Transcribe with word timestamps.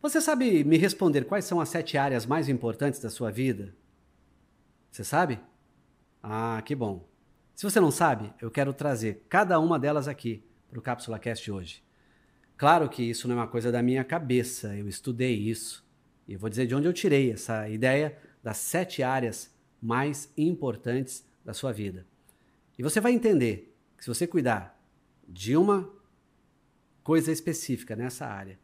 Você 0.00 0.20
sabe 0.20 0.62
me 0.62 0.78
responder 0.78 1.24
quais 1.24 1.44
são 1.44 1.60
as 1.60 1.68
sete 1.70 1.98
áreas 1.98 2.24
mais 2.24 2.48
importantes 2.48 3.00
da 3.00 3.10
sua 3.10 3.32
vida? 3.32 3.74
Você 4.92 5.02
sabe? 5.02 5.40
Ah, 6.22 6.62
que 6.64 6.74
bom. 6.74 7.08
Se 7.54 7.64
você 7.64 7.80
não 7.80 7.90
sabe, 7.90 8.32
eu 8.40 8.48
quero 8.48 8.72
trazer 8.72 9.24
cada 9.28 9.58
uma 9.58 9.76
delas 9.76 10.06
aqui 10.06 10.44
para 10.70 10.78
o 10.78 10.82
Cápsula 10.82 11.18
Cast 11.18 11.50
hoje. 11.50 11.82
Claro 12.56 12.88
que 12.88 13.02
isso 13.02 13.26
não 13.26 13.34
é 13.34 13.38
uma 13.40 13.48
coisa 13.48 13.72
da 13.72 13.82
minha 13.82 14.04
cabeça, 14.04 14.76
eu 14.76 14.88
estudei 14.88 15.34
isso. 15.34 15.84
E 16.28 16.36
vou 16.36 16.48
dizer 16.48 16.66
de 16.66 16.76
onde 16.76 16.86
eu 16.86 16.92
tirei 16.92 17.32
essa 17.32 17.68
ideia 17.68 18.16
das 18.40 18.58
sete 18.58 19.02
áreas 19.02 19.52
mais 19.82 20.32
importantes 20.36 21.26
da 21.44 21.52
sua 21.52 21.72
vida. 21.72 22.06
E 22.78 22.82
você 22.84 23.00
vai 23.00 23.12
entender 23.12 23.74
que 23.96 24.04
se 24.04 24.08
você 24.08 24.28
cuidar 24.28 24.80
de 25.26 25.56
uma 25.56 25.90
coisa 27.02 27.32
específica 27.32 27.96
nessa 27.96 28.26
área, 28.26 28.58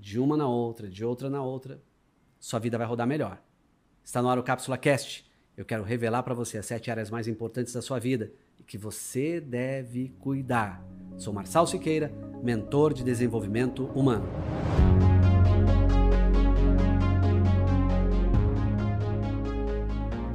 de 0.00 0.18
uma 0.18 0.36
na 0.36 0.48
outra, 0.48 0.88
de 0.88 1.04
outra 1.04 1.28
na 1.28 1.42
outra, 1.42 1.80
sua 2.38 2.58
vida 2.58 2.78
vai 2.78 2.86
rodar 2.86 3.06
melhor. 3.06 3.40
Está 4.02 4.22
no 4.22 4.30
ar 4.30 4.38
o 4.38 4.42
Cápsula 4.42 4.78
Cast. 4.78 5.30
Eu 5.54 5.64
quero 5.64 5.82
revelar 5.82 6.22
para 6.22 6.32
você 6.32 6.56
as 6.56 6.64
sete 6.64 6.90
áreas 6.90 7.10
mais 7.10 7.28
importantes 7.28 7.74
da 7.74 7.82
sua 7.82 7.98
vida 7.98 8.32
e 8.58 8.62
que 8.62 8.78
você 8.78 9.40
deve 9.40 10.08
cuidar. 10.18 10.82
Sou 11.18 11.34
Marçal 11.34 11.66
Siqueira, 11.66 12.10
mentor 12.42 12.94
de 12.94 13.04
desenvolvimento 13.04 13.84
humano. 13.94 14.26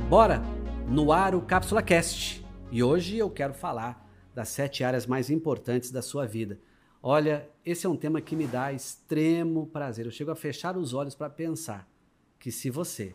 Bora 0.08 0.44
no 0.88 1.12
ar 1.12 1.34
o 1.34 1.42
Cápsula 1.42 1.82
Cast. 1.82 2.46
E 2.72 2.84
hoje 2.84 3.18
eu 3.18 3.32
quero 3.32 3.56
falar 3.56 4.08
das 4.36 4.50
sete 4.50 4.84
áreas 4.84 5.08
mais 5.08 5.32
importantes 5.32 5.90
da 5.90 6.04
sua 6.04 6.28
vida. 6.28 6.60
Olha, 7.08 7.48
esse 7.64 7.86
é 7.86 7.90
um 7.90 7.96
tema 7.96 8.20
que 8.20 8.36
me 8.36 8.48
dá 8.48 8.74
extremo 8.74 9.68
prazer. 9.68 10.08
Eu 10.08 10.12
chego 10.12 10.32
a 10.32 10.36
fechar 10.36 10.76
os 10.76 10.92
olhos 10.92 11.14
para 11.14 11.30
pensar 11.30 11.88
que 12.40 12.52
se 12.52 12.72
você 12.72 13.14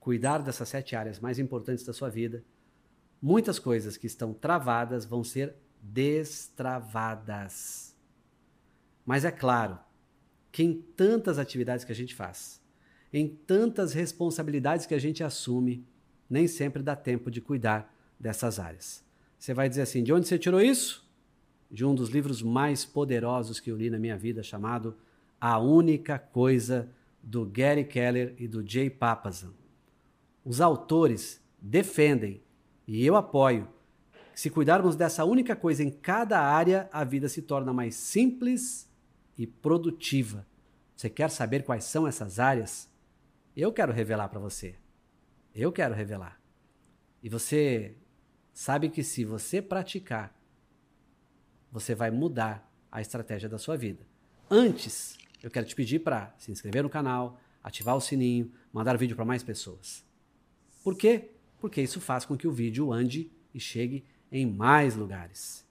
cuidar 0.00 0.38
dessas 0.38 0.70
sete 0.70 0.96
áreas 0.96 1.20
mais 1.20 1.38
importantes 1.38 1.84
da 1.84 1.92
sua 1.92 2.08
vida, 2.08 2.42
muitas 3.20 3.58
coisas 3.58 3.98
que 3.98 4.06
estão 4.06 4.32
travadas 4.32 5.04
vão 5.04 5.22
ser 5.22 5.54
destravadas. 5.82 6.74
Mas 9.04 9.26
é 9.26 9.30
claro 9.30 9.78
que 10.50 10.62
em 10.62 10.80
tantas 10.80 11.38
atividades 11.38 11.84
que 11.84 11.92
a 11.92 11.94
gente 11.94 12.14
faz, 12.14 12.62
em 13.12 13.28
tantas 13.28 13.92
responsabilidades 13.92 14.86
que 14.86 14.94
a 14.94 14.98
gente 14.98 15.22
assume, 15.22 15.86
nem 16.30 16.48
sempre 16.48 16.82
dá 16.82 16.96
tempo 16.96 17.30
de 17.30 17.42
cuidar 17.42 17.94
dessas 18.18 18.58
áreas. 18.58 19.04
Você 19.38 19.52
vai 19.52 19.68
dizer 19.68 19.82
assim: 19.82 20.02
de 20.02 20.14
onde 20.14 20.26
você 20.26 20.38
tirou 20.38 20.62
isso? 20.62 21.01
De 21.72 21.86
um 21.86 21.94
dos 21.94 22.10
livros 22.10 22.42
mais 22.42 22.84
poderosos 22.84 23.58
que 23.58 23.70
eu 23.70 23.76
li 23.76 23.88
na 23.88 23.98
minha 23.98 24.18
vida, 24.18 24.42
chamado 24.42 24.94
A 25.40 25.58
Única 25.58 26.18
Coisa, 26.18 26.90
do 27.22 27.46
Gary 27.46 27.84
Keller 27.84 28.34
e 28.36 28.46
do 28.46 28.66
Jay 28.68 28.90
Papasan. 28.90 29.54
Os 30.44 30.60
autores 30.60 31.40
defendem, 31.60 32.42
e 32.86 33.06
eu 33.06 33.16
apoio, 33.16 33.68
que 34.34 34.40
se 34.40 34.50
cuidarmos 34.50 34.96
dessa 34.96 35.24
única 35.24 35.56
coisa 35.56 35.82
em 35.82 35.90
cada 35.90 36.40
área, 36.40 36.90
a 36.92 37.04
vida 37.04 37.28
se 37.28 37.40
torna 37.40 37.72
mais 37.72 37.94
simples 37.94 38.86
e 39.38 39.46
produtiva. 39.46 40.46
Você 40.94 41.08
quer 41.08 41.30
saber 41.30 41.64
quais 41.64 41.84
são 41.84 42.06
essas 42.06 42.38
áreas? 42.38 42.90
Eu 43.56 43.72
quero 43.72 43.92
revelar 43.92 44.28
para 44.28 44.40
você. 44.40 44.74
Eu 45.54 45.72
quero 45.72 45.94
revelar. 45.94 46.40
E 47.22 47.28
você 47.28 47.96
sabe 48.52 48.90
que 48.90 49.02
se 49.02 49.24
você 49.24 49.62
praticar 49.62 50.34
você 51.72 51.94
vai 51.94 52.10
mudar 52.10 52.70
a 52.90 53.00
estratégia 53.00 53.48
da 53.48 53.56
sua 53.56 53.76
vida. 53.76 54.06
Antes, 54.50 55.18
eu 55.42 55.50
quero 55.50 55.66
te 55.66 55.74
pedir 55.74 56.00
para 56.00 56.34
se 56.38 56.52
inscrever 56.52 56.82
no 56.82 56.90
canal, 56.90 57.40
ativar 57.64 57.96
o 57.96 58.00
sininho, 58.00 58.52
mandar 58.72 58.98
vídeo 58.98 59.16
para 59.16 59.24
mais 59.24 59.42
pessoas. 59.42 60.04
Por 60.84 60.96
quê? 60.96 61.30
Porque 61.58 61.80
isso 61.80 62.00
faz 62.00 62.26
com 62.26 62.36
que 62.36 62.46
o 62.46 62.52
vídeo 62.52 62.92
ande 62.92 63.32
e 63.54 63.58
chegue 63.58 64.04
em 64.30 64.46
mais 64.46 64.94
lugares. 64.94 65.66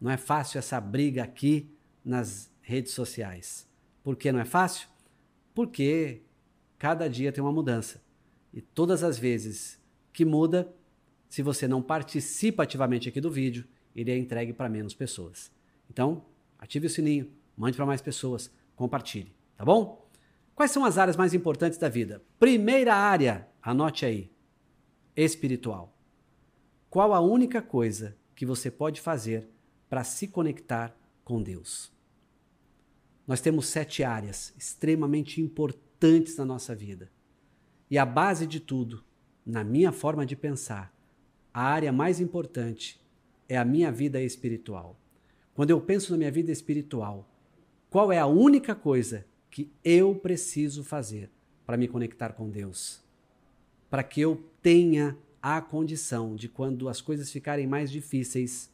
Não 0.00 0.10
é 0.10 0.16
fácil 0.16 0.58
essa 0.58 0.80
briga 0.80 1.22
aqui 1.22 1.70
nas 2.04 2.50
redes 2.60 2.92
sociais. 2.92 3.68
Por 4.02 4.16
que 4.16 4.32
não 4.32 4.40
é 4.40 4.44
fácil? 4.44 4.88
Porque 5.54 6.22
cada 6.78 7.08
dia 7.08 7.32
tem 7.32 7.42
uma 7.42 7.52
mudança. 7.52 8.02
E 8.52 8.60
todas 8.60 9.02
as 9.02 9.18
vezes 9.18 9.80
que 10.12 10.24
muda, 10.24 10.74
se 11.28 11.42
você 11.42 11.68
não 11.68 11.82
participa 11.82 12.62
ativamente 12.62 13.08
aqui 13.08 13.20
do 13.20 13.30
vídeo, 13.30 13.66
ele 13.96 14.12
é 14.12 14.18
entregue 14.18 14.52
para 14.52 14.68
menos 14.68 14.94
pessoas. 14.94 15.50
Então, 15.90 16.24
ative 16.58 16.86
o 16.86 16.90
sininho, 16.90 17.30
mande 17.56 17.76
para 17.76 17.86
mais 17.86 18.02
pessoas, 18.02 18.50
compartilhe, 18.76 19.32
tá 19.56 19.64
bom? 19.64 20.06
Quais 20.54 20.70
são 20.70 20.84
as 20.84 20.98
áreas 20.98 21.16
mais 21.16 21.32
importantes 21.34 21.78
da 21.78 21.88
vida? 21.88 22.22
Primeira 22.38 22.94
área, 22.94 23.48
anote 23.62 24.04
aí, 24.04 24.30
espiritual. 25.16 25.94
Qual 26.90 27.12
a 27.14 27.20
única 27.20 27.62
coisa 27.62 28.16
que 28.34 28.46
você 28.46 28.70
pode 28.70 29.00
fazer 29.00 29.48
para 29.88 30.04
se 30.04 30.28
conectar 30.28 30.94
com 31.24 31.42
Deus? 31.42 31.92
Nós 33.26 33.40
temos 33.40 33.66
sete 33.66 34.04
áreas 34.04 34.54
extremamente 34.56 35.40
importantes 35.40 36.36
na 36.36 36.44
nossa 36.44 36.74
vida. 36.74 37.10
E 37.90 37.98
a 37.98 38.06
base 38.06 38.46
de 38.46 38.60
tudo, 38.60 39.04
na 39.44 39.64
minha 39.64 39.92
forma 39.92 40.24
de 40.24 40.36
pensar, 40.36 40.94
a 41.52 41.62
área 41.62 41.92
mais 41.92 42.20
importante 42.20 43.00
é 43.48 43.56
a 43.56 43.64
minha 43.64 43.90
vida 43.90 44.20
espiritual. 44.20 44.98
Quando 45.54 45.70
eu 45.70 45.80
penso 45.80 46.12
na 46.12 46.18
minha 46.18 46.30
vida 46.30 46.52
espiritual, 46.52 47.28
qual 47.88 48.12
é 48.12 48.18
a 48.18 48.26
única 48.26 48.74
coisa 48.74 49.24
que 49.50 49.72
eu 49.82 50.14
preciso 50.14 50.84
fazer 50.84 51.30
para 51.64 51.76
me 51.76 51.88
conectar 51.88 52.32
com 52.32 52.50
Deus? 52.50 53.02
Para 53.88 54.02
que 54.02 54.20
eu 54.20 54.44
tenha 54.60 55.16
a 55.40 55.60
condição 55.60 56.34
de, 56.34 56.48
quando 56.48 56.88
as 56.88 57.00
coisas 57.00 57.30
ficarem 57.30 57.66
mais 57.66 57.90
difíceis, 57.90 58.70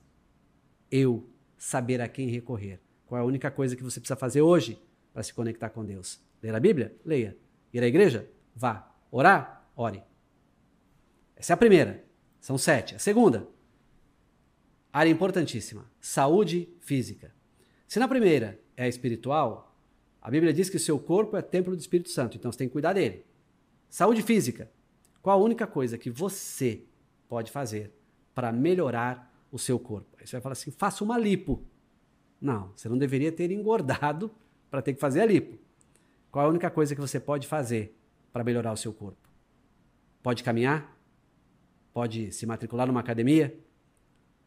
eu 0.91 1.25
saber 1.57 2.01
a 2.01 2.09
quem 2.09 2.29
recorrer. 2.29 2.81
Qual 3.07 3.19
é 3.19 3.23
a 3.23 3.27
única 3.27 3.51
coisa 3.51 3.77
que 3.77 3.83
você 3.83 4.01
precisa 4.01 4.17
fazer 4.17 4.41
hoje 4.41 4.81
para 5.13 5.23
se 5.23 5.35
conectar 5.35 5.69
com 5.71 5.85
Deus? 5.85 6.19
Ler 6.43 6.55
a 6.55 6.61
Bíblia? 6.61 6.97
Leia. 7.05 7.37
Ir 7.73 7.83
à 7.83 7.87
igreja? 7.87 8.29
Vá. 8.57 8.91
Orar? 9.11 9.71
Ore. 9.77 10.03
Essa 11.37 11.53
é 11.53 11.55
a 11.55 11.59
primeira. 11.59 12.05
São 12.41 12.59
sete. 12.59 12.95
A 12.95 12.99
segunda, 12.99 13.47
Área 14.93 15.11
importantíssima: 15.11 15.91
saúde 16.01 16.69
física. 16.81 17.35
Se 17.89 17.99
na 17.99 18.07
primeira 18.07 18.61
é 18.77 18.89
espiritual, 18.89 19.75
a 20.21 20.31
Bíblia 20.31 20.53
diz 20.53 20.69
que 20.69 20.77
o 20.77 20.81
seu 20.81 20.99
corpo 20.99 21.37
é 21.37 21.43
templo 21.43 21.75
do 21.75 21.81
Espírito 21.81 22.11
Santo, 22.11 22.37
então 22.37 22.53
você 22.53 22.59
tem 22.59 22.69
que 22.69 22.73
cuidar 22.73 22.93
dele. 22.93 23.25
Saúde 23.89 24.23
física. 24.23 24.71
Qual 25.21 25.39
a 25.39 25.43
única 25.43 25.67
coisa 25.67 25.97
que 25.97 26.11
você 26.11 26.83
pode 27.29 27.51
fazer 27.51 27.93
para 28.35 28.53
melhorar 28.53 29.33
o 29.51 29.59
seu 29.59 29.79
corpo? 29.79 30.17
Aí 30.21 30.27
você 30.27 30.33
vai 30.33 30.41
falar 30.41 30.53
assim: 30.53 30.71
faça 30.71 31.03
uma 31.03 31.19
lipo. 31.19 31.65
Não, 32.41 32.73
você 32.75 32.89
não 32.89 32.99
deveria 32.99 33.31
ter 33.33 33.51
engordado 33.51 34.31
para 34.71 34.83
ter 34.83 34.95
que 34.95 35.01
fazer 35.01 35.21
a 35.21 35.27
lipo. 35.27 35.59
Qual 36.31 36.47
a 36.47 36.49
única 36.49 36.71
coisa 36.71 36.95
que 36.95 37.01
você 37.01 37.21
pode 37.21 37.47
fazer 37.47 37.97
para 38.33 38.43
melhorar 38.43 38.73
o 38.73 38.77
seu 38.77 38.93
corpo? 38.93 39.29
Pode 40.23 40.43
caminhar? 40.43 40.97
Pode 41.93 42.33
se 42.33 42.47
matricular 42.47 42.87
numa 42.87 43.01
academia? 43.01 43.55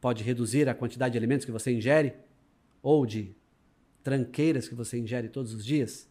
Pode 0.05 0.23
reduzir 0.23 0.69
a 0.69 0.75
quantidade 0.75 1.13
de 1.13 1.17
alimentos 1.17 1.47
que 1.47 1.51
você 1.51 1.73
ingere 1.73 2.13
ou 2.79 3.07
de 3.07 3.35
tranqueiras 4.03 4.67
que 4.67 4.75
você 4.75 4.99
ingere 4.99 5.27
todos 5.27 5.51
os 5.51 5.65
dias? 5.65 6.07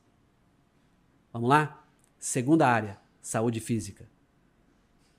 Vamos 1.33 1.49
lá? 1.49 1.87
Segunda 2.19 2.67
área, 2.67 2.99
saúde 3.23 3.61
física. 3.61 4.11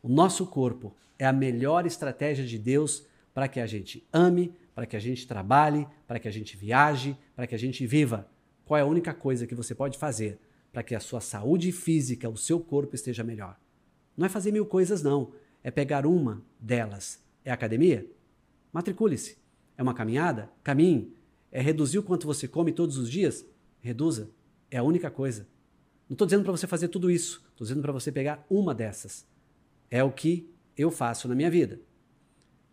O 0.03 0.09
nosso 0.09 0.45
corpo 0.45 0.93
é 1.17 1.25
a 1.25 1.31
melhor 1.31 1.85
estratégia 1.85 2.45
de 2.45 2.59
Deus 2.59 3.07
para 3.33 3.47
que 3.47 3.61
a 3.61 3.65
gente 3.65 4.05
ame, 4.11 4.53
para 4.75 4.85
que 4.85 4.97
a 4.97 4.99
gente 4.99 5.25
trabalhe, 5.25 5.87
para 6.05 6.19
que 6.19 6.27
a 6.27 6.31
gente 6.31 6.57
viaje, 6.57 7.17
para 7.33 7.47
que 7.47 7.55
a 7.55 7.57
gente 7.57 7.87
viva. 7.87 8.29
Qual 8.65 8.77
é 8.77 8.81
a 8.81 8.85
única 8.85 9.13
coisa 9.13 9.47
que 9.47 9.55
você 9.55 9.73
pode 9.73 9.97
fazer 9.97 10.37
para 10.73 10.83
que 10.83 10.93
a 10.93 10.99
sua 10.99 11.21
saúde 11.21 11.71
física, 11.71 12.27
o 12.27 12.35
seu 12.35 12.59
corpo 12.59 12.93
esteja 12.93 13.23
melhor? 13.23 13.57
Não 14.17 14.25
é 14.25 14.29
fazer 14.29 14.51
mil 14.51 14.65
coisas, 14.65 15.01
não. 15.01 15.31
É 15.63 15.71
pegar 15.71 16.05
uma 16.05 16.43
delas. 16.59 17.23
É 17.45 17.53
academia? 17.53 18.05
Matricule-se. 18.75 19.37
É 19.77 19.81
uma 19.81 19.93
caminhada? 19.93 20.51
Caminhe. 20.61 21.15
É 21.49 21.61
reduzir 21.61 21.97
o 21.97 22.03
quanto 22.03 22.27
você 22.27 22.45
come 22.45 22.73
todos 22.73 22.97
os 22.97 23.09
dias? 23.09 23.45
Reduza. 23.79 24.31
É 24.69 24.75
a 24.75 24.83
única 24.83 25.09
coisa. 25.09 25.47
Não 26.09 26.15
estou 26.15 26.27
dizendo 26.27 26.43
para 26.43 26.51
você 26.51 26.67
fazer 26.67 26.89
tudo 26.89 27.09
isso. 27.09 27.41
Estou 27.51 27.65
dizendo 27.65 27.81
para 27.81 27.93
você 27.93 28.11
pegar 28.11 28.45
uma 28.49 28.75
dessas. 28.75 29.25
É 29.89 30.03
o 30.03 30.11
que 30.11 30.53
eu 30.75 30.91
faço 30.91 31.29
na 31.29 31.35
minha 31.35 31.49
vida. 31.49 31.79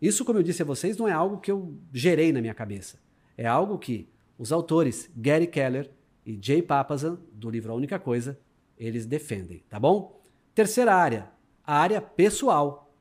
Isso, 0.01 0.25
como 0.25 0.41
eu 0.41 0.43
disse 0.43 0.63
a 0.63 0.65
vocês, 0.65 0.97
não 0.97 1.07
é 1.07 1.13
algo 1.13 1.39
que 1.39 1.53
eu 1.53 1.73
gerei 1.93 2.33
na 2.33 2.41
minha 2.41 2.53
cabeça. 2.53 2.99
É 3.37 3.47
algo 3.47 3.79
que 3.79 4.09
os 4.37 4.51
autores 4.51 5.09
Gary 5.17 5.47
Keller 5.47 5.89
e 6.27 6.37
Jay 6.43 6.63
Papasan, 6.63 7.17
do 7.33 7.49
livro 7.49 7.71
A 7.71 7.77
Única 7.77 8.01
Coisa, 8.01 8.41
eles 8.77 9.07
defendem, 9.07 9.63
tá 9.69 9.79
bom? 9.79 10.21
Terceira 10.53 10.97
área, 10.97 11.31
a 11.65 11.79
área 11.79 12.01
pessoal. 12.01 12.93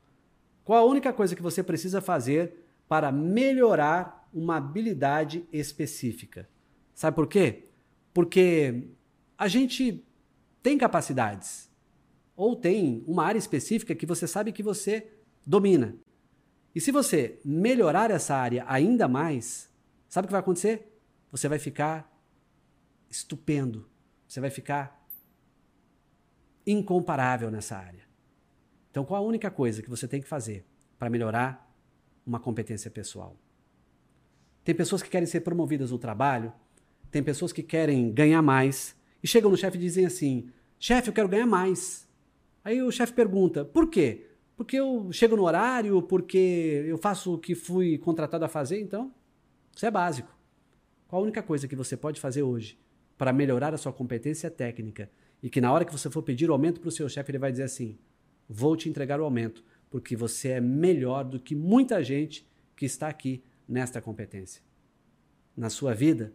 Qual 0.62 0.78
a 0.78 0.88
única 0.88 1.12
coisa 1.12 1.34
que 1.34 1.42
você 1.42 1.64
precisa 1.64 2.00
fazer 2.00 2.61
para 2.92 3.10
melhorar 3.10 4.28
uma 4.34 4.58
habilidade 4.58 5.48
específica. 5.50 6.46
Sabe 6.92 7.14
por 7.14 7.26
quê? 7.26 7.64
Porque 8.12 8.86
a 9.38 9.48
gente 9.48 10.04
tem 10.62 10.76
capacidades 10.76 11.70
ou 12.36 12.54
tem 12.54 13.02
uma 13.06 13.24
área 13.24 13.38
específica 13.38 13.94
que 13.94 14.04
você 14.04 14.26
sabe 14.26 14.52
que 14.52 14.62
você 14.62 15.10
domina. 15.46 15.96
E 16.74 16.82
se 16.82 16.92
você 16.92 17.40
melhorar 17.42 18.10
essa 18.10 18.36
área 18.36 18.62
ainda 18.68 19.08
mais, 19.08 19.72
sabe 20.06 20.26
o 20.26 20.28
que 20.28 20.32
vai 20.32 20.40
acontecer? 20.40 20.94
Você 21.30 21.48
vai 21.48 21.58
ficar 21.58 22.14
estupendo. 23.08 23.88
Você 24.28 24.38
vai 24.38 24.50
ficar 24.50 25.02
incomparável 26.66 27.50
nessa 27.50 27.74
área. 27.74 28.04
Então, 28.90 29.02
qual 29.02 29.24
a 29.24 29.26
única 29.26 29.50
coisa 29.50 29.80
que 29.80 29.88
você 29.88 30.06
tem 30.06 30.20
que 30.20 30.28
fazer 30.28 30.66
para 30.98 31.08
melhorar 31.08 31.71
uma 32.26 32.40
competência 32.40 32.90
pessoal? 32.90 33.36
Tem 34.64 34.74
pessoas 34.74 35.02
que 35.02 35.10
querem 35.10 35.26
ser 35.26 35.40
promovidas 35.40 35.90
no 35.90 35.98
trabalho, 35.98 36.52
tem 37.10 37.22
pessoas 37.22 37.52
que 37.52 37.62
querem 37.62 38.10
ganhar 38.12 38.42
mais 38.42 38.96
e 39.22 39.26
chegam 39.26 39.50
no 39.50 39.56
chefe 39.56 39.76
e 39.76 39.80
dizem 39.80 40.06
assim: 40.06 40.50
chefe, 40.78 41.08
eu 41.08 41.12
quero 41.12 41.28
ganhar 41.28 41.46
mais. 41.46 42.08
Aí 42.64 42.80
o 42.82 42.90
chefe 42.90 43.12
pergunta: 43.12 43.64
por 43.64 43.88
quê? 43.88 44.26
Porque 44.56 44.76
eu 44.76 45.10
chego 45.12 45.36
no 45.36 45.44
horário, 45.44 46.00
porque 46.02 46.84
eu 46.86 46.96
faço 46.96 47.34
o 47.34 47.38
que 47.38 47.54
fui 47.54 47.98
contratado 47.98 48.44
a 48.44 48.48
fazer, 48.48 48.80
então 48.80 49.12
isso 49.74 49.84
é 49.84 49.90
básico. 49.90 50.34
Qual 51.08 51.20
a 51.20 51.22
única 51.22 51.42
coisa 51.42 51.66
que 51.66 51.76
você 51.76 51.96
pode 51.96 52.20
fazer 52.20 52.42
hoje 52.42 52.78
para 53.18 53.32
melhorar 53.32 53.74
a 53.74 53.76
sua 53.76 53.92
competência 53.92 54.50
técnica 54.50 55.10
e 55.42 55.50
que 55.50 55.60
na 55.60 55.72
hora 55.72 55.84
que 55.84 55.92
você 55.92 56.08
for 56.08 56.22
pedir 56.22 56.48
o 56.48 56.52
aumento 56.52 56.80
para 56.80 56.88
o 56.88 56.92
seu 56.92 57.08
chefe, 57.08 57.30
ele 57.30 57.38
vai 57.38 57.50
dizer 57.50 57.64
assim: 57.64 57.98
vou 58.48 58.76
te 58.76 58.88
entregar 58.88 59.20
o 59.20 59.24
aumento, 59.24 59.64
porque 59.92 60.16
você 60.16 60.52
é 60.52 60.60
melhor 60.60 61.22
do 61.22 61.38
que 61.38 61.54
muita 61.54 62.02
gente 62.02 62.48
que 62.74 62.86
está 62.86 63.08
aqui 63.08 63.44
nesta 63.68 64.00
competência. 64.00 64.62
Na 65.54 65.68
sua 65.68 65.92
vida, 65.92 66.32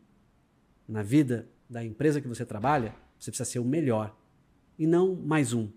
na 0.87 1.01
vida 1.01 1.49
da 1.67 1.83
empresa 1.83 2.21
que 2.21 2.27
você 2.27 2.45
trabalha, 2.45 2.93
você 3.17 3.31
precisa 3.31 3.49
ser 3.49 3.57
o 3.57 3.65
melhor 3.65 4.15
e 4.77 4.85
não 4.85 5.15
mais 5.15 5.53
um. 5.53 5.71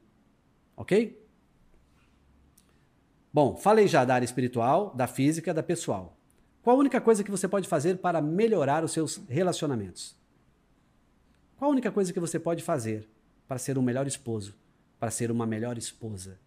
Ok? 0.77 1.27
Bom, 3.33 3.57
falei 3.57 3.89
já 3.89 4.05
da 4.05 4.15
área 4.15 4.27
espiritual, 4.27 4.95
da 4.95 5.07
física, 5.07 5.55
da 5.55 5.63
pessoal. 5.63 6.19
Qual 6.61 6.77
a 6.77 6.79
única 6.79 7.01
coisa 7.01 7.25
que 7.25 7.31
você 7.31 7.49
pode 7.49 7.67
fazer 7.67 7.97
para 7.97 8.21
melhorar 8.21 8.85
os 8.85 8.93
seus 8.93 9.17
relacionamentos? 9.27 10.15
Qual 11.57 11.71
a 11.71 11.73
única 11.73 11.91
coisa 11.91 12.13
que 12.13 12.21
você 12.21 12.39
pode 12.39 12.63
fazer 12.63 13.09
para 13.49 13.57
ser 13.57 13.79
um 13.79 13.83
melhor 13.83 14.07
esposo, 14.07 14.55
para 14.99 15.11
ser 15.11 15.31
uma 15.31 15.47
melhor 15.47 15.79
esposa? 15.79 16.39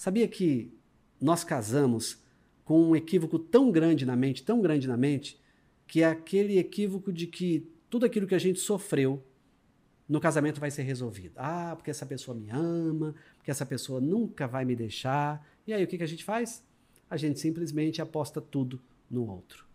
Sabia 0.00 0.26
que 0.26 0.72
nós 1.20 1.44
casamos 1.44 2.22
com 2.64 2.82
um 2.82 2.96
equívoco 2.96 3.38
tão 3.38 3.70
grande 3.70 4.06
na 4.06 4.16
mente, 4.16 4.42
tão 4.42 4.62
grande 4.62 4.88
na 4.88 4.96
mente, 4.96 5.38
que 5.86 6.02
é 6.02 6.06
aquele 6.06 6.58
equívoco 6.58 7.12
de 7.12 7.26
que 7.26 7.70
tudo 7.90 8.06
aquilo 8.06 8.26
que 8.26 8.34
a 8.34 8.38
gente 8.38 8.60
sofreu 8.60 9.22
no 10.08 10.18
casamento 10.18 10.58
vai 10.58 10.70
ser 10.70 10.84
resolvido. 10.84 11.34
Ah, 11.36 11.74
porque 11.76 11.90
essa 11.90 12.06
pessoa 12.06 12.34
me 12.34 12.48
ama, 12.48 13.14
porque 13.36 13.50
essa 13.50 13.66
pessoa 13.66 14.00
nunca 14.00 14.48
vai 14.48 14.64
me 14.64 14.74
deixar. 14.74 15.46
E 15.66 15.72
aí 15.74 15.84
o 15.84 15.86
que, 15.86 15.98
que 15.98 16.02
a 16.02 16.08
gente 16.08 16.24
faz? 16.24 16.64
A 17.10 17.18
gente 17.18 17.38
simplesmente 17.38 18.00
aposta 18.00 18.40
tudo 18.40 18.80
no 19.10 19.28
outro. 19.28 19.66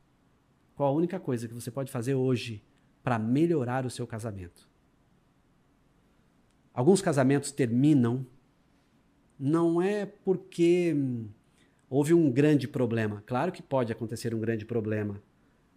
Qual 0.76 0.92
a 0.92 0.98
única 0.98 1.20
coisa 1.20 1.48
que 1.48 1.54
você 1.54 1.70
pode 1.70 1.92
fazer 1.92 2.16
hoje 2.16 2.64
para 3.04 3.20
melhorar 3.20 3.86
o 3.86 3.92
seu 3.92 4.08
casamento? 4.08 4.68
Alguns 6.74 7.00
casamentos 7.00 7.52
terminam 7.52 8.26
não 9.40 9.82
é 9.82 10.06
porque 10.06 10.94
hum, 10.96 11.28
houve 11.90 12.14
um 12.14 12.32
grande 12.32 12.68
problema. 12.68 13.24
Claro 13.26 13.52
que 13.52 13.62
pode 13.62 13.92
acontecer 13.92 14.34
um 14.34 14.40
grande 14.40 14.66
problema, 14.66 15.22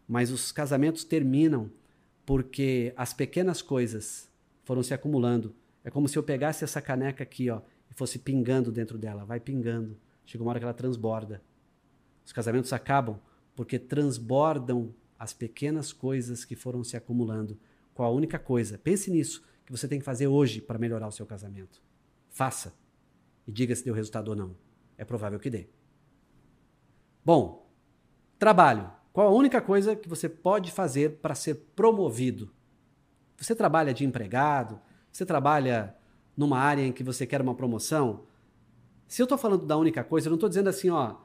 mas 0.06 0.30
os 0.30 0.52
casamentos 0.52 1.04
terminam 1.04 1.70
porque 2.24 2.92
as 2.96 3.12
pequenas 3.12 3.62
coisas 3.62 4.30
foram 4.64 4.82
se 4.82 4.94
acumulando. 4.94 5.54
É 5.82 5.90
como 5.90 6.08
se 6.08 6.18
eu 6.18 6.22
pegasse 6.22 6.64
essa 6.64 6.80
caneca 6.82 7.22
aqui, 7.22 7.48
ó, 7.50 7.62
e 7.90 7.94
fosse 7.94 8.18
pingando 8.18 8.70
dentro 8.70 8.98
dela, 8.98 9.24
vai 9.24 9.40
pingando. 9.40 9.96
Chega 10.26 10.44
uma 10.44 10.50
hora 10.50 10.58
que 10.58 10.64
ela 10.64 10.74
transborda. 10.74 11.42
Os 12.24 12.32
casamentos 12.32 12.72
acabam 12.72 13.18
porque 13.56 13.78
transbordam 13.78 14.94
as 15.18 15.32
pequenas 15.32 15.92
coisas 15.92 16.44
que 16.44 16.54
foram 16.54 16.84
se 16.84 16.96
acumulando. 16.96 17.58
Qual 17.94 18.12
a 18.12 18.14
única 18.14 18.38
coisa? 18.38 18.78
Pense 18.78 19.10
nisso 19.10 19.42
que 19.64 19.72
você 19.72 19.88
tem 19.88 19.98
que 19.98 20.04
fazer 20.04 20.26
hoje 20.26 20.60
para 20.60 20.78
melhorar 20.78 21.08
o 21.08 21.12
seu 21.12 21.26
casamento. 21.26 21.82
Faça 22.28 22.74
e 23.48 23.52
diga 23.52 23.74
se 23.74 23.82
deu 23.82 23.94
resultado 23.94 24.28
ou 24.28 24.36
não. 24.36 24.54
É 24.98 25.04
provável 25.04 25.40
que 25.40 25.48
dê. 25.48 25.66
Bom, 27.24 27.66
trabalho. 28.38 28.90
Qual 29.10 29.26
a 29.26 29.30
única 29.30 29.60
coisa 29.60 29.96
que 29.96 30.08
você 30.08 30.28
pode 30.28 30.70
fazer 30.70 31.16
para 31.22 31.34
ser 31.34 31.54
promovido? 31.74 32.52
Você 33.38 33.54
trabalha 33.54 33.94
de 33.94 34.04
empregado? 34.04 34.78
Você 35.10 35.24
trabalha 35.24 35.96
numa 36.36 36.58
área 36.58 36.82
em 36.82 36.92
que 36.92 37.02
você 37.02 37.26
quer 37.26 37.40
uma 37.40 37.54
promoção? 37.54 38.26
Se 39.06 39.22
eu 39.22 39.24
estou 39.24 39.38
falando 39.38 39.64
da 39.64 39.76
única 39.76 40.04
coisa, 40.04 40.28
eu 40.28 40.30
não 40.30 40.36
estou 40.36 40.48
dizendo 40.48 40.68
assim, 40.68 40.90
ó, 40.90 41.16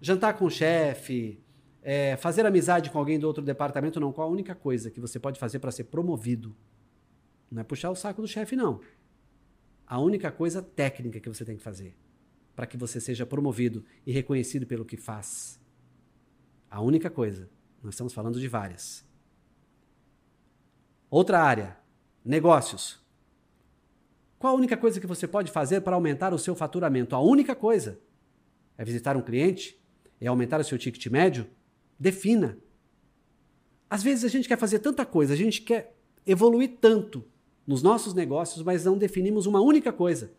jantar 0.00 0.38
com 0.38 0.46
o 0.46 0.50
chefe, 0.50 1.38
é, 1.82 2.16
fazer 2.16 2.46
amizade 2.46 2.90
com 2.90 2.98
alguém 2.98 3.18
do 3.18 3.26
outro 3.26 3.44
departamento, 3.44 4.00
não. 4.00 4.12
Qual 4.12 4.26
a 4.26 4.30
única 4.30 4.54
coisa 4.54 4.90
que 4.90 5.00
você 5.00 5.18
pode 5.18 5.38
fazer 5.38 5.58
para 5.58 5.70
ser 5.70 5.84
promovido? 5.84 6.56
Não 7.50 7.60
é 7.60 7.64
puxar 7.64 7.90
o 7.90 7.94
saco 7.94 8.22
do 8.22 8.28
chefe, 8.28 8.56
não. 8.56 8.80
A 9.88 9.98
única 9.98 10.30
coisa 10.30 10.60
técnica 10.60 11.18
que 11.18 11.28
você 11.30 11.46
tem 11.46 11.56
que 11.56 11.62
fazer 11.62 11.96
para 12.54 12.66
que 12.66 12.76
você 12.76 13.00
seja 13.00 13.24
promovido 13.24 13.84
e 14.04 14.12
reconhecido 14.12 14.66
pelo 14.66 14.84
que 14.84 14.96
faz. 14.96 15.58
A 16.70 16.82
única 16.82 17.08
coisa. 17.08 17.48
Nós 17.82 17.94
estamos 17.94 18.12
falando 18.12 18.38
de 18.38 18.48
várias. 18.48 19.06
Outra 21.08 21.40
área, 21.40 21.78
negócios. 22.22 23.00
Qual 24.38 24.52
a 24.52 24.56
única 24.56 24.76
coisa 24.76 25.00
que 25.00 25.06
você 25.06 25.26
pode 25.26 25.50
fazer 25.50 25.80
para 25.80 25.94
aumentar 25.94 26.34
o 26.34 26.38
seu 26.38 26.54
faturamento? 26.54 27.14
A 27.14 27.20
única 27.20 27.54
coisa 27.54 27.98
é 28.76 28.84
visitar 28.84 29.16
um 29.16 29.22
cliente? 29.22 29.80
É 30.20 30.26
aumentar 30.26 30.60
o 30.60 30.64
seu 30.64 30.76
ticket 30.76 31.06
médio? 31.06 31.48
Defina. 31.98 32.58
Às 33.88 34.02
vezes 34.02 34.24
a 34.24 34.28
gente 34.28 34.48
quer 34.48 34.58
fazer 34.58 34.80
tanta 34.80 35.06
coisa, 35.06 35.32
a 35.32 35.36
gente 35.36 35.62
quer 35.62 35.96
evoluir 36.26 36.76
tanto 36.78 37.24
nos 37.68 37.82
nossos 37.82 38.14
negócios, 38.14 38.64
mas 38.64 38.86
não 38.86 38.96
definimos 38.96 39.44
uma 39.44 39.60
única 39.60 39.92
coisa. 39.92 40.32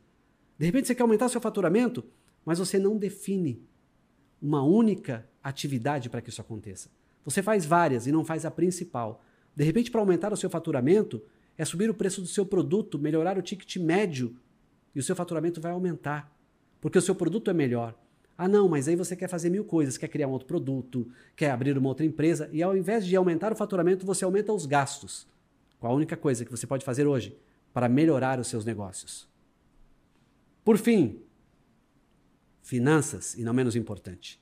De 0.57 0.65
repente 0.65 0.87
você 0.87 0.95
quer 0.95 1.03
aumentar 1.03 1.29
seu 1.29 1.39
faturamento, 1.39 2.03
mas 2.43 2.57
você 2.57 2.79
não 2.79 2.97
define 2.97 3.61
uma 4.41 4.63
única 4.63 5.29
atividade 5.43 6.09
para 6.09 6.21
que 6.21 6.29
isso 6.31 6.41
aconteça. 6.41 6.89
Você 7.23 7.43
faz 7.43 7.67
várias 7.67 8.07
e 8.07 8.11
não 8.11 8.25
faz 8.25 8.45
a 8.45 8.51
principal. 8.51 9.23
De 9.55 9.63
repente, 9.63 9.91
para 9.91 10.01
aumentar 10.01 10.33
o 10.33 10.37
seu 10.37 10.49
faturamento, 10.49 11.21
é 11.55 11.63
subir 11.63 11.87
o 11.87 11.93
preço 11.93 12.19
do 12.19 12.27
seu 12.27 12.47
produto, 12.47 12.97
melhorar 12.97 13.37
o 13.37 13.43
ticket 13.43 13.75
médio 13.77 14.35
e 14.95 14.99
o 14.99 15.03
seu 15.03 15.15
faturamento 15.15 15.61
vai 15.61 15.71
aumentar, 15.71 16.35
porque 16.81 16.97
o 16.97 17.01
seu 17.01 17.13
produto 17.13 17.51
é 17.51 17.53
melhor. 17.53 17.93
Ah, 18.35 18.47
não, 18.47 18.67
mas 18.67 18.87
aí 18.87 18.95
você 18.95 19.15
quer 19.15 19.27
fazer 19.27 19.51
mil 19.51 19.65
coisas, 19.65 19.99
quer 19.99 20.07
criar 20.07 20.27
um 20.27 20.31
outro 20.31 20.47
produto, 20.47 21.07
quer 21.35 21.51
abrir 21.51 21.77
uma 21.77 21.89
outra 21.89 22.05
empresa, 22.05 22.49
e 22.51 22.63
ao 22.63 22.75
invés 22.75 23.05
de 23.05 23.15
aumentar 23.15 23.51
o 23.51 23.55
faturamento, 23.55 24.03
você 24.03 24.25
aumenta 24.25 24.51
os 24.51 24.65
gastos. 24.65 25.27
Qual 25.79 25.93
a 25.93 25.95
única 25.95 26.17
coisa 26.17 26.43
que 26.43 26.51
você 26.51 26.67
pode 26.67 26.83
fazer 26.83 27.07
hoje 27.07 27.37
para 27.73 27.87
melhorar 27.87 28.39
os 28.39 28.47
seus 28.47 28.65
negócios? 28.65 29.27
Por 30.63 30.77
fim, 30.77 31.23
finanças, 32.61 33.35
e 33.35 33.43
não 33.43 33.53
menos 33.53 33.75
importante. 33.75 34.39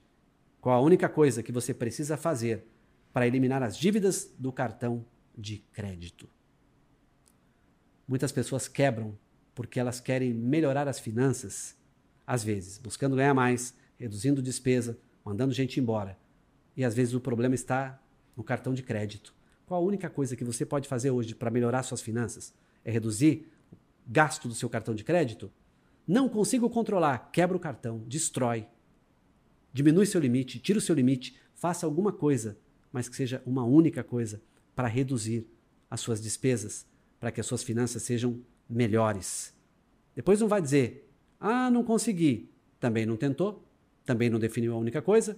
Qual 0.60 0.76
a 0.76 0.82
única 0.82 1.08
coisa 1.08 1.44
que 1.44 1.52
você 1.52 1.74
precisa 1.74 2.18
fazer 2.18 2.66
para 3.14 3.28
eliminar 3.28 3.62
as 3.62 3.78
dívidas 3.78 4.34
do 4.38 4.52
cartão 4.52 5.06
de 5.38 5.60
crédito? 5.72 6.28
Muitas 8.08 8.32
pessoas 8.32 8.68
quebram 8.68 9.18
porque 9.54 9.80
elas 9.80 10.00
querem 10.00 10.34
melhorar 10.34 10.88
as 10.88 11.00
finanças, 11.00 11.76
às 12.26 12.44
vezes 12.44 12.78
buscando 12.78 13.16
ganhar 13.16 13.34
mais, 13.34 13.76
reduzindo 13.98 14.42
despesa, 14.42 14.98
mandando 15.24 15.54
gente 15.54 15.80
embora. 15.80 16.18
E 16.76 16.84
às 16.84 16.96
vezes 16.96 17.14
o 17.14 17.20
problema 17.20 17.54
está 17.54 18.02
no 18.36 18.44
cartão 18.44 18.74
de 18.74 18.84
crédito. 18.84 19.37
Qual 19.68 19.84
a 19.84 19.86
única 19.86 20.10
coisa 20.10 20.34
que 20.34 20.46
você 20.46 20.66
pode 20.66 20.88
fazer 20.88 21.12
hoje 21.12 21.36
para 21.36 21.52
melhorar 21.52 21.84
suas 21.84 22.00
finanças? 22.00 22.54
É 22.86 22.90
reduzir 22.90 23.52
o 23.70 23.76
gasto 24.08 24.48
do 24.48 24.56
seu 24.56 24.70
cartão 24.70 24.96
de 24.96 25.04
crédito? 25.04 25.52
Não 26.08 26.30
consigo 26.30 26.70
controlar, 26.70 27.30
quebra 27.34 27.58
o 27.58 27.60
cartão, 27.60 28.02
destrói. 28.08 28.66
Diminui 29.74 30.06
seu 30.06 30.22
limite, 30.22 30.58
tira 30.58 30.80
o 30.80 30.82
seu 30.82 30.96
limite, 30.96 31.38
faça 31.54 31.86
alguma 31.86 32.14
coisa, 32.14 32.58
mas 32.94 33.10
que 33.10 33.16
seja 33.18 33.44
uma 33.46 33.66
única 33.66 34.06
coisa 34.06 34.42
para 34.74 34.88
reduzir 34.88 35.46
as 35.92 36.00
suas 36.00 36.22
despesas, 36.22 36.86
para 37.20 37.30
que 37.30 37.42
as 37.42 37.46
suas 37.46 37.62
finanças 37.62 38.04
sejam 38.04 38.40
melhores. 38.70 39.54
Depois 40.16 40.40
não 40.40 40.48
vai 40.48 40.62
dizer: 40.62 41.12
"Ah, 41.42 41.70
não 41.70 41.84
consegui". 41.84 42.50
Também 42.80 43.06
não 43.06 43.18
tentou, 43.18 43.68
também 44.06 44.30
não 44.30 44.40
definiu 44.40 44.74
a 44.74 44.78
única 44.78 45.02
coisa, 45.02 45.38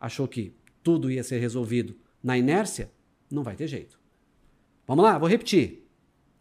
achou 0.00 0.26
que 0.26 0.56
tudo 0.82 1.10
ia 1.10 1.22
ser 1.22 1.40
resolvido 1.40 1.94
na 2.22 2.38
inércia, 2.38 2.90
não 3.34 3.42
vai 3.42 3.56
ter 3.56 3.66
jeito. 3.66 3.98
Vamos 4.86 5.04
lá, 5.04 5.18
vou 5.18 5.28
repetir. 5.28 5.88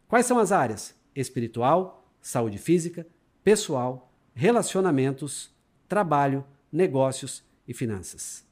Quais 0.07 0.25
são 0.25 0.37
as 0.37 0.51
áreas? 0.51 0.95
Espiritual, 1.15 2.07
saúde 2.21 2.57
física, 2.57 3.05
pessoal, 3.43 4.11
relacionamentos, 4.33 5.51
trabalho, 5.87 6.45
negócios 6.71 7.43
e 7.67 7.73
finanças. 7.73 8.45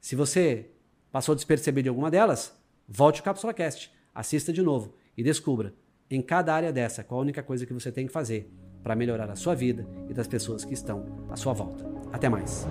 Se 0.00 0.16
você 0.16 0.70
passou 1.12 1.34
despercebido 1.34 1.88
em 1.88 1.90
alguma 1.90 2.10
delas, 2.10 2.56
volte 2.88 3.20
ao 3.20 3.24
Cápsula 3.24 3.52
Cast, 3.52 3.92
assista 4.14 4.52
de 4.52 4.62
novo 4.62 4.94
e 5.16 5.22
descubra 5.22 5.74
em 6.10 6.20
cada 6.20 6.54
área 6.54 6.72
dessa, 6.72 7.04
qual 7.04 7.20
a 7.20 7.22
única 7.22 7.42
coisa 7.42 7.64
que 7.64 7.72
você 7.72 7.92
tem 7.92 8.06
que 8.06 8.12
fazer 8.12 8.50
para 8.82 8.96
melhorar 8.96 9.30
a 9.30 9.36
sua 9.36 9.54
vida 9.54 9.86
e 10.08 10.14
das 10.14 10.26
pessoas 10.26 10.64
que 10.64 10.74
estão 10.74 11.04
à 11.30 11.36
sua 11.36 11.52
volta. 11.52 11.84
Até 12.12 12.28
mais. 12.28 12.66